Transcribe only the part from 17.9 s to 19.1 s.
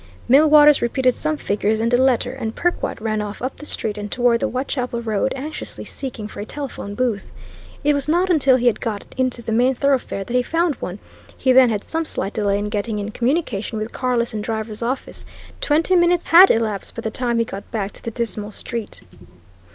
to the dismal street.